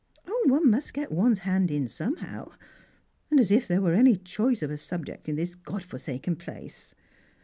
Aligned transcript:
"0, 0.25 0.35
one 0.47 0.67
must 0.71 0.95
get 0.95 1.11
one's 1.11 1.37
hand 1.45 1.69
in 1.69 1.87
somehow. 1.87 2.49
And 3.29 3.39
as 3.39 3.51
if 3.51 3.67
thei 3.67 3.75
e 3.75 3.77
were 3.77 3.93
any 3.93 4.15
choice 4.15 4.63
of 4.63 4.71
a 4.71 4.77
subject 4.79 5.29
in 5.29 5.35
this 5.35 5.53
God 5.53 5.83
forsaken 5.83 6.37
place 6.37 6.95